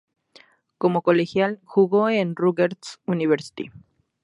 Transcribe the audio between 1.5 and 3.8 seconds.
jugó en Rutgers University.